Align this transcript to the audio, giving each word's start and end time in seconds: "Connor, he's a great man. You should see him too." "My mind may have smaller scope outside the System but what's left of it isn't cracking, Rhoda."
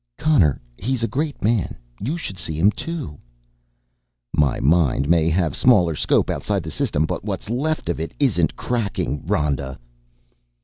"Connor, 0.17 0.59
he's 0.79 1.03
a 1.03 1.07
great 1.07 1.43
man. 1.43 1.75
You 1.99 2.17
should 2.17 2.39
see 2.39 2.57
him 2.57 2.71
too." 2.71 3.19
"My 4.33 4.59
mind 4.59 5.07
may 5.07 5.29
have 5.29 5.55
smaller 5.55 5.93
scope 5.93 6.27
outside 6.31 6.63
the 6.63 6.71
System 6.71 7.05
but 7.05 7.23
what's 7.23 7.51
left 7.51 7.87
of 7.87 7.99
it 7.99 8.15
isn't 8.19 8.55
cracking, 8.55 9.23
Rhoda." 9.27 9.77